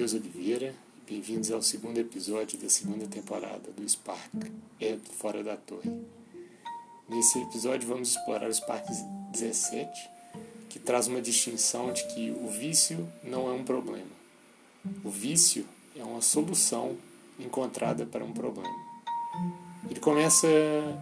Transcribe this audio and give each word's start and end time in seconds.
Matheus 0.00 0.14
Oliveira 0.14 0.74
bem-vindos 1.06 1.50
ao 1.50 1.60
segundo 1.60 1.98
episódio 1.98 2.58
da 2.58 2.70
segunda 2.70 3.06
temporada 3.06 3.70
do 3.76 3.86
Spark 3.86 4.50
é 4.80 4.96
Fora 5.18 5.44
da 5.44 5.58
Torre. 5.58 5.92
Nesse 7.06 7.38
episódio 7.38 7.86
vamos 7.86 8.16
explorar 8.16 8.48
o 8.48 8.54
Spark 8.54 8.86
17, 9.30 10.08
que 10.70 10.78
traz 10.78 11.06
uma 11.06 11.20
distinção 11.20 11.92
de 11.92 12.02
que 12.06 12.30
o 12.30 12.48
vício 12.48 13.06
não 13.22 13.50
é 13.50 13.52
um 13.52 13.62
problema. 13.62 14.08
O 15.04 15.10
vício 15.10 15.66
é 15.94 16.02
uma 16.02 16.22
solução 16.22 16.96
encontrada 17.38 18.06
para 18.06 18.24
um 18.24 18.32
problema. 18.32 18.74
Ele 19.90 20.00
começa 20.00 20.48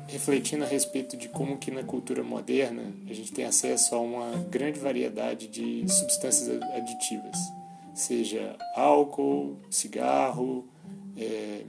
refletindo 0.09 0.65
a 0.65 0.67
respeito 0.67 1.17
de 1.17 1.29
como 1.29 1.57
que 1.57 1.71
na 1.71 1.85
cultura 1.85 2.25
moderna 2.25 2.93
a 3.09 3.13
gente 3.13 3.31
tem 3.31 3.45
acesso 3.45 3.95
a 3.95 4.01
uma 4.01 4.39
grande 4.51 4.81
variedade 4.81 5.47
de 5.47 5.89
substâncias 5.89 6.61
aditivas 6.73 7.58
seja 8.01 8.57
álcool, 8.75 9.59
cigarro, 9.71 10.67
é, 11.17 11.65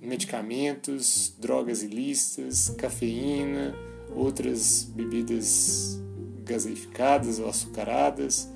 medicamentos, 0.00 1.34
drogas 1.38 1.82
ilícitas, 1.82 2.70
cafeína, 2.70 3.74
outras 4.14 4.84
bebidas 4.84 6.00
gaseificadas 6.44 7.38
ou 7.38 7.48
açucaradas, 7.48 8.48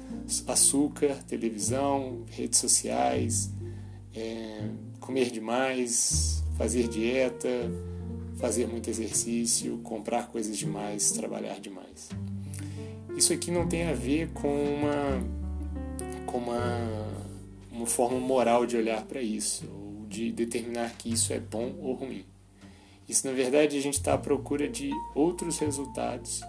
açúcar, 0.47 1.23
televisão, 1.25 2.25
redes 2.31 2.59
sociais, 2.59 3.51
é, 4.15 4.69
comer 5.01 5.31
demais, 5.31 6.43
fazer 6.57 6.89
dieta, 6.89 7.49
fazer 8.39 8.67
muito 8.67 8.89
exercício, 8.91 9.79
comprar 9.79 10.29
coisas 10.29 10.57
demais, 10.57 11.13
trabalhar 11.13 11.61
demais. 11.61 12.09
Isso 13.17 13.33
aqui 13.33 13.51
não 13.51 13.67
tem 13.67 13.89
a 13.89 13.95
ver 13.95 14.29
com 14.33 14.49
uma, 14.49 15.23
uma 16.37 17.27
uma 17.77 17.87
forma 17.87 18.19
moral 18.19 18.65
de 18.65 18.77
olhar 18.77 19.05
para 19.05 19.21
isso, 19.21 19.67
ou 19.71 20.07
de 20.09 20.33
determinar 20.33 20.97
que 20.97 21.13
isso 21.13 21.33
é 21.33 21.39
bom 21.39 21.75
ou 21.81 21.93
ruim. 21.93 22.25
Isso, 23.09 23.27
na 23.27 23.33
verdade, 23.33 23.77
a 23.77 23.81
gente 23.81 23.95
está 23.95 24.15
à 24.15 24.19
procura 24.19 24.69
de 24.69 24.91
outros 25.15 25.59
resultados 25.59 26.41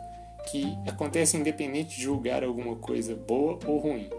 que 0.50 0.66
acontecem 0.88 1.42
independente 1.42 1.98
de 1.98 2.02
julgar 2.02 2.44
alguma 2.44 2.76
coisa 2.78 3.16
boa 3.16 3.60
ou 3.66 3.78
ruim. 3.78 4.10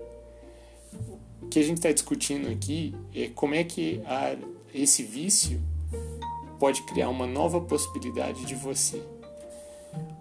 O 1.42 1.48
que 1.48 1.58
a 1.58 1.62
gente 1.62 1.78
está 1.78 1.90
discutindo 1.90 2.48
aqui 2.48 2.94
é 3.14 3.28
como 3.28 3.54
é 3.54 3.64
que 3.64 4.02
a, 4.04 4.36
esse 4.74 5.02
vício 5.02 5.60
pode 6.60 6.82
criar 6.82 7.08
uma 7.08 7.26
nova 7.26 7.60
possibilidade 7.60 8.44
de 8.44 8.54
você. 8.54 9.02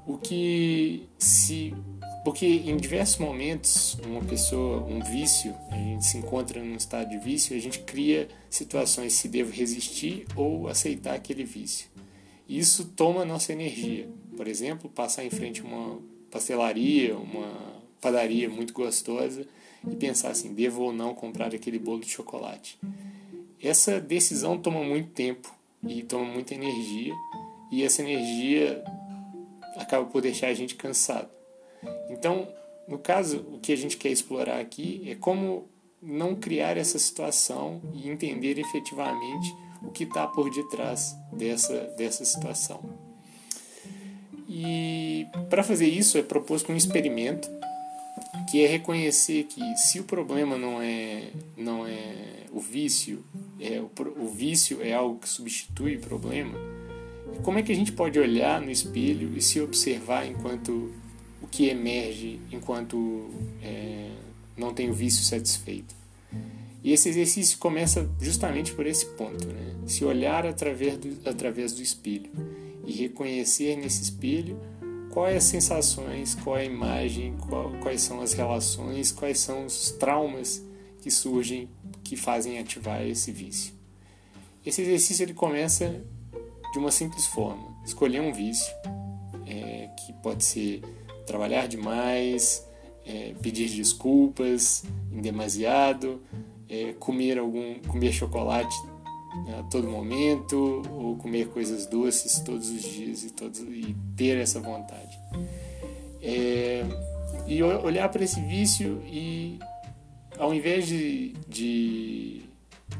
O 0.05 0.17
que 0.17 1.07
se 1.19 1.75
porque 2.27 2.45
em 2.45 2.75
diversos 2.75 3.19
momentos, 3.19 3.97
uma 4.05 4.21
pessoa, 4.21 4.83
um 4.83 4.99
vício, 4.99 5.55
a 5.71 5.77
gente 5.77 6.05
se 6.05 6.17
encontra 6.17 6.61
num 6.61 6.75
estado 6.75 7.09
de 7.09 7.17
vício 7.17 7.55
e 7.55 7.57
a 7.57 7.61
gente 7.61 7.79
cria 7.79 8.27
situações 8.49 9.13
se 9.13 9.29
devo 9.29 9.49
resistir 9.49 10.25
ou 10.35 10.67
aceitar 10.67 11.15
aquele 11.15 11.45
vício. 11.45 11.87
Isso 12.45 12.83
toma 12.97 13.23
nossa 13.23 13.53
energia. 13.53 14.09
Por 14.35 14.45
exemplo, 14.45 14.89
passar 14.89 15.23
em 15.23 15.29
frente 15.29 15.61
a 15.61 15.63
uma 15.63 16.01
pastelaria, 16.29 17.15
uma 17.15 17.49
padaria 18.01 18.49
muito 18.49 18.73
gostosa 18.73 19.47
e 19.89 19.95
pensar 19.95 20.31
assim, 20.31 20.53
devo 20.53 20.81
ou 20.81 20.91
não 20.91 21.15
comprar 21.15 21.55
aquele 21.55 21.79
bolo 21.79 22.01
de 22.01 22.09
chocolate. 22.09 22.77
Essa 23.63 24.01
decisão 24.01 24.57
toma 24.57 24.83
muito 24.83 25.11
tempo 25.11 25.49
e 25.87 26.03
toma 26.03 26.25
muita 26.25 26.53
energia 26.53 27.13
e 27.71 27.85
essa 27.85 28.01
energia 28.01 28.83
acaba 29.77 30.05
por 30.07 30.21
deixar 30.21 30.47
a 30.47 30.53
gente 30.53 30.75
cansado. 30.75 31.37
Então, 32.09 32.47
no 32.87 32.97
caso, 32.97 33.45
o 33.53 33.59
que 33.59 33.71
a 33.71 33.75
gente 33.75 33.97
quer 33.97 34.09
explorar 34.09 34.59
aqui 34.59 35.03
é 35.07 35.15
como 35.15 35.69
não 36.01 36.35
criar 36.35 36.77
essa 36.77 36.97
situação 36.97 37.81
e 37.93 38.09
entender 38.09 38.57
efetivamente 38.59 39.53
o 39.81 39.91
que 39.91 40.03
está 40.03 40.27
por 40.27 40.49
detrás 40.49 41.15
dessa, 41.31 41.77
dessa 41.97 42.23
situação. 42.23 43.07
E 44.49 45.27
para 45.49 45.63
fazer 45.63 45.87
isso 45.87 46.17
é 46.17 46.23
proposto 46.23 46.71
um 46.71 46.75
experimento 46.75 47.49
que 48.49 48.63
é 48.63 48.67
reconhecer 48.67 49.43
que 49.43 49.61
se 49.75 49.99
o 49.99 50.03
problema 50.03 50.57
não 50.57 50.81
é 50.81 51.31
não 51.57 51.85
é 51.85 52.45
o 52.51 52.59
vício, 52.59 53.25
é 53.59 53.79
o, 53.79 53.91
o 54.17 54.27
vício 54.29 54.81
é 54.81 54.93
algo 54.93 55.19
que 55.19 55.27
substitui 55.27 55.97
o 55.97 55.99
problema, 55.99 56.57
como 57.43 57.59
é 57.59 57.61
que 57.61 57.71
a 57.71 57.75
gente 57.75 57.91
pode 57.91 58.17
olhar 58.17 58.61
no 58.61 58.71
espelho 58.71 59.37
e 59.37 59.41
se 59.41 59.59
observar 59.59 60.25
enquanto 60.25 60.93
o 61.47 61.49
que 61.49 61.69
emerge 61.69 62.41
enquanto 62.51 63.29
é, 63.63 64.11
não 64.55 64.73
tem 64.73 64.89
o 64.89 64.93
vício 64.93 65.23
satisfeito. 65.23 65.95
E 66.83 66.91
esse 66.91 67.09
exercício 67.09 67.57
começa 67.57 68.09
justamente 68.21 68.73
por 68.73 68.85
esse 68.85 69.05
ponto, 69.05 69.47
né? 69.47 69.75
se 69.87 70.05
olhar 70.05 70.45
através 70.45 70.97
do, 70.97 71.29
através 71.29 71.73
do 71.73 71.81
espelho 71.81 72.29
e 72.85 72.91
reconhecer 72.91 73.75
nesse 73.77 74.03
espelho 74.03 74.59
quais 75.09 75.37
as 75.37 75.43
sensações, 75.45 76.35
qual 76.35 76.57
a 76.57 76.63
imagem, 76.63 77.35
qual, 77.49 77.71
quais 77.81 78.01
são 78.01 78.21
as 78.21 78.33
relações, 78.33 79.11
quais 79.11 79.39
são 79.39 79.65
os 79.65 79.91
traumas 79.91 80.63
que 81.01 81.09
surgem 81.09 81.69
que 82.03 82.15
fazem 82.15 82.59
ativar 82.59 83.01
esse 83.05 83.31
vício. 83.31 83.73
Esse 84.65 84.81
exercício 84.81 85.23
ele 85.23 85.33
começa 85.33 86.01
de 86.71 86.79
uma 86.79 86.91
simples 86.91 87.25
forma: 87.25 87.75
escolher 87.85 88.21
um 88.21 88.31
vício, 88.31 88.71
é, 89.45 89.89
que 89.97 90.13
pode 90.21 90.43
ser 90.43 90.81
trabalhar 91.27 91.67
demais, 91.67 92.65
é, 93.05 93.33
pedir 93.41 93.69
desculpas 93.69 94.83
em 95.11 95.21
demasiado, 95.21 96.21
é, 96.67 96.93
comer 96.93 97.37
algum 97.37 97.75
comer 97.87 98.11
chocolate 98.11 98.75
né, 99.45 99.59
a 99.59 99.63
todo 99.63 99.87
momento 99.87 100.81
ou 100.91 101.15
comer 101.17 101.49
coisas 101.49 101.85
doces 101.85 102.39
todos 102.39 102.69
os 102.69 102.81
dias 102.81 103.23
e, 103.23 103.31
todos, 103.31 103.59
e 103.59 103.95
ter 104.15 104.37
essa 104.37 104.59
vontade. 104.59 105.19
É, 106.21 106.83
e 107.45 107.61
olhar 107.61 108.09
para 108.09 108.23
esse 108.23 108.41
vício 108.41 109.01
e 109.05 109.59
ao 110.37 110.53
invés 110.53 110.87
de, 110.87 111.33
de 111.47 112.41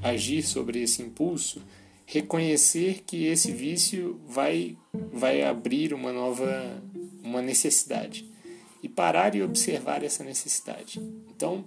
agir 0.01 0.43
sobre 0.43 0.81
esse 0.81 1.01
impulso, 1.01 1.61
reconhecer 2.05 3.03
que 3.05 3.25
esse 3.25 3.51
vício 3.51 4.19
vai, 4.27 4.77
vai 5.11 5.43
abrir 5.43 5.93
uma 5.93 6.11
nova 6.11 6.81
uma 7.27 7.41
necessidade 7.41 8.29
e 8.81 8.89
parar 8.89 9.35
e 9.35 9.43
observar 9.43 10.03
essa 10.03 10.23
necessidade. 10.23 10.99
Então, 11.29 11.65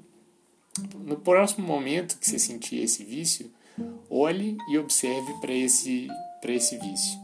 no 0.94 1.16
próximo 1.16 1.66
momento 1.66 2.19
que 2.19 2.26
você 2.26 2.38
sentir 2.38 2.82
esse 2.82 3.04
vício, 3.04 3.50
olhe 4.09 4.56
e 4.70 4.78
observe 4.78 5.32
para 5.41 5.53
esse 5.53 6.09
para 6.41 6.53
esse 6.53 6.78
vício. 6.78 7.19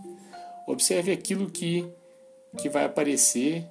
Observe 0.66 1.12
aquilo 1.12 1.50
que 1.50 1.86
que 2.58 2.68
vai 2.68 2.84
aparecer 2.84 3.66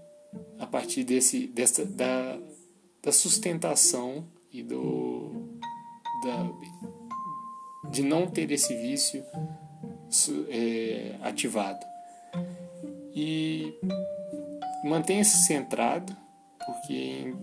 a 0.60 0.66
partir 0.66 1.04
desse 1.04 1.48
dessa 1.48 1.86
da, 1.86 2.38
da 3.02 3.12
sustentação 3.12 4.26
e 4.52 4.64
do 4.64 5.32
da, 6.24 7.90
de 7.92 8.02
não 8.02 8.28
ter 8.28 8.50
esse 8.52 8.74
vício 8.76 9.24
é, 10.50 11.16
ativado. 11.22 11.86
E 13.14 13.74
Mantenha-se 14.86 15.46
centrado, 15.46 16.16
porque 16.66 17.34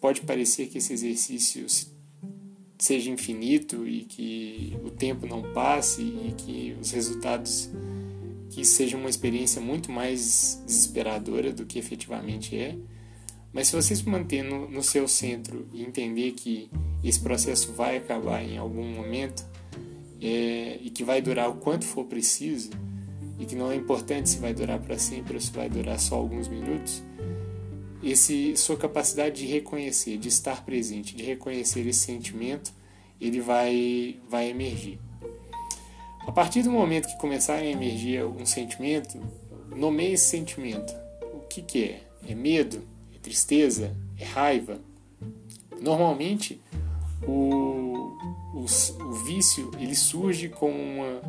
pode 0.00 0.22
parecer 0.22 0.66
que 0.66 0.78
esse 0.78 0.92
exercício 0.92 1.66
seja 2.78 3.10
infinito 3.10 3.86
e 3.86 4.04
que 4.04 4.76
o 4.84 4.90
tempo 4.90 5.26
não 5.26 5.52
passe 5.52 6.02
e 6.02 6.34
que 6.36 6.76
os 6.80 6.90
resultados 6.90 7.70
que 8.50 8.64
sejam 8.64 9.00
uma 9.00 9.08
experiência 9.08 9.60
muito 9.60 9.90
mais 9.90 10.62
desesperadora 10.66 11.52
do 11.52 11.64
que 11.64 11.78
efetivamente 11.78 12.56
é. 12.56 12.76
Mas 13.52 13.68
se 13.68 13.76
você 13.76 13.94
se 13.94 14.08
manter 14.08 14.42
no, 14.42 14.68
no 14.68 14.82
seu 14.82 15.06
centro 15.06 15.68
e 15.72 15.82
entender 15.82 16.32
que 16.32 16.68
esse 17.02 17.20
processo 17.20 17.72
vai 17.72 17.96
acabar 17.96 18.42
em 18.42 18.58
algum 18.58 18.84
momento 18.84 19.44
é, 20.20 20.78
e 20.82 20.90
que 20.90 21.04
vai 21.04 21.22
durar 21.22 21.50
o 21.50 21.56
quanto 21.56 21.84
for 21.84 22.04
preciso, 22.04 22.70
e 23.44 23.46
que 23.46 23.54
não 23.54 23.70
é 23.70 23.76
importante 23.76 24.30
se 24.30 24.38
vai 24.38 24.54
durar 24.54 24.80
para 24.80 24.98
sempre 24.98 25.34
ou 25.34 25.40
se 25.40 25.52
vai 25.52 25.68
durar 25.68 26.00
só 26.00 26.14
alguns 26.16 26.48
minutos, 26.48 27.02
esse 28.02 28.56
sua 28.56 28.76
capacidade 28.76 29.36
de 29.36 29.46
reconhecer, 29.46 30.16
de 30.16 30.28
estar 30.28 30.64
presente, 30.64 31.14
de 31.14 31.22
reconhecer 31.22 31.86
esse 31.86 32.00
sentimento, 32.00 32.72
ele 33.20 33.40
vai 33.40 34.18
vai 34.28 34.48
emergir. 34.48 34.98
A 36.26 36.32
partir 36.32 36.62
do 36.62 36.70
momento 36.70 37.06
que 37.06 37.18
começar 37.18 37.56
a 37.56 37.66
emergir 37.66 38.24
um 38.24 38.46
sentimento, 38.46 39.20
nomeie 39.76 40.14
esse 40.14 40.24
sentimento. 40.24 40.94
O 41.34 41.40
que, 41.40 41.60
que 41.60 41.84
é? 41.84 42.02
É 42.26 42.34
medo? 42.34 42.82
É 43.14 43.18
tristeza? 43.18 43.94
É 44.18 44.24
raiva? 44.24 44.80
Normalmente, 45.82 46.62
o, 47.26 48.16
o, 48.54 48.64
o 48.64 49.12
vício 49.12 49.70
ele 49.78 49.94
surge 49.94 50.48
com 50.48 50.70
uma 50.70 51.20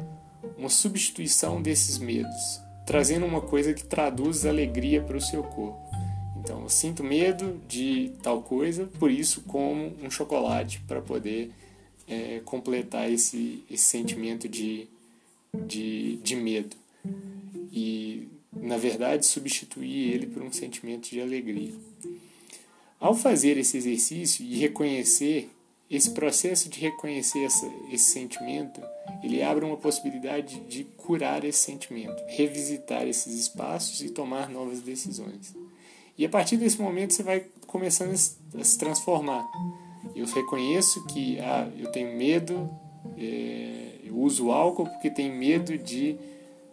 uma 0.57 0.69
substituição 0.69 1.61
desses 1.61 1.97
medos, 1.97 2.61
trazendo 2.85 3.25
uma 3.25 3.41
coisa 3.41 3.73
que 3.73 3.83
traduz 3.83 4.45
alegria 4.45 5.01
para 5.01 5.17
o 5.17 5.21
seu 5.21 5.43
corpo. 5.43 5.79
Então, 6.39 6.61
eu 6.61 6.69
sinto 6.69 7.03
medo 7.03 7.59
de 7.67 8.11
tal 8.21 8.41
coisa, 8.41 8.85
por 8.99 9.09
isso 9.09 9.41
como 9.41 9.93
um 10.01 10.11
chocolate 10.11 10.79
para 10.87 11.01
poder 11.01 11.51
é, 12.07 12.39
completar 12.45 13.11
esse, 13.11 13.63
esse 13.69 13.83
sentimento 13.83 14.47
de, 14.47 14.87
de, 15.53 16.17
de 16.17 16.35
medo 16.35 16.75
e, 17.71 18.27
na 18.53 18.77
verdade, 18.77 19.25
substituir 19.25 20.13
ele 20.13 20.27
por 20.27 20.43
um 20.43 20.51
sentimento 20.51 21.09
de 21.09 21.19
alegria. 21.19 21.73
Ao 22.99 23.15
fazer 23.15 23.57
esse 23.57 23.77
exercício 23.77 24.45
e 24.45 24.55
reconhecer 24.57 25.49
esse 25.89 26.11
processo 26.11 26.69
de 26.69 26.79
reconhecer 26.79 27.43
essa, 27.43 27.69
esse 27.91 28.11
sentimento, 28.11 28.81
ele 29.23 29.43
abre 29.43 29.63
uma 29.63 29.77
possibilidade 29.77 30.59
de 30.61 30.83
curar 30.83 31.43
esse 31.43 31.59
sentimento, 31.59 32.23
revisitar 32.27 33.07
esses 33.07 33.39
espaços 33.39 34.01
e 34.01 34.09
tomar 34.09 34.49
novas 34.49 34.81
decisões. 34.81 35.55
E 36.17 36.25
a 36.25 36.29
partir 36.29 36.57
desse 36.57 36.81
momento 36.81 37.13
você 37.13 37.23
vai 37.23 37.45
começando 37.67 38.13
a 38.13 38.63
se 38.63 38.77
transformar. 38.77 39.45
Eu 40.15 40.25
reconheço 40.25 41.05
que 41.07 41.39
ah, 41.39 41.69
eu 41.77 41.91
tenho 41.91 42.17
medo, 42.17 42.69
é, 43.17 43.99
eu 44.03 44.17
uso 44.17 44.51
álcool 44.51 44.87
porque 44.87 45.09
tenho 45.09 45.35
medo 45.35 45.77
de 45.77 46.17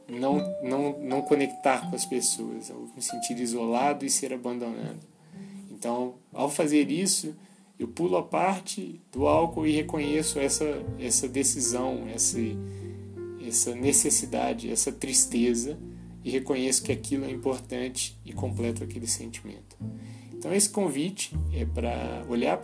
não, 0.08 0.38
não, 0.62 0.99
não 1.00 1.23
conectar 1.23 1.88
com 1.88 1.97
as 1.97 2.05
pessoas, 2.05 2.70
eu 2.70 2.88
me 2.94 3.03
sentir 3.03 3.38
isolado 3.38 4.05
e 4.05 4.11
ser 4.11 4.32
abandonado. 4.32 5.00
Então, 5.70 6.15
ao 6.32 6.49
fazer 6.49 6.91
isso, 6.91 7.35
eu 7.82 7.88
pulo 7.88 8.17
a 8.17 8.23
parte 8.23 9.00
do 9.11 9.26
álcool 9.26 9.67
e 9.67 9.73
reconheço 9.73 10.38
essa, 10.38 10.64
essa 11.00 11.29
decisão, 11.29 12.06
essa, 12.14 12.38
essa 13.46 13.75
necessidade, 13.75 14.70
essa 14.70 14.93
tristeza 14.93 15.76
e 16.25 16.31
reconheço 16.31 16.82
que 16.84 16.93
aquilo 16.93 17.25
é 17.25 17.31
importante 17.31 18.17
e 18.25 18.32
completo 18.32 18.84
aquele 18.84 19.08
sentimento. 19.08 19.76
Então 20.32 20.55
esse 20.55 20.69
convite 20.69 21.34
é 21.52 21.64
para 21.64 22.25
olhar 22.29 22.61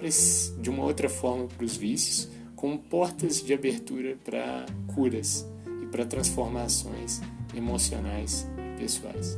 de 0.61 0.71
uma 0.71 0.85
outra 0.85 1.09
forma 1.09 1.47
para 1.47 1.65
os 1.65 1.77
vícios 1.77 2.29
como 2.55 2.79
portas 2.79 3.43
de 3.43 3.53
abertura 3.53 4.17
para 4.25 4.67
curas 4.95 5.45
e 5.83 5.87
para 5.87 6.07
transformações 6.07 7.21
emocionais 7.57 8.47
e 8.57 8.81
pessoais. 8.81 9.37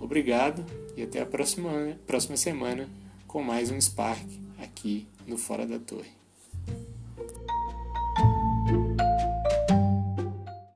Obrigado 0.00 0.64
e 0.96 1.02
até 1.02 1.20
a 1.20 1.26
próxima, 1.26 1.98
próxima 2.06 2.36
semana 2.36 2.88
com 3.26 3.42
mais 3.42 3.70
um 3.70 3.80
Spark 3.80 4.47
aqui 4.58 5.06
no 5.26 5.38
Fora 5.38 5.66
da 5.66 5.78
Torre. 5.78 6.17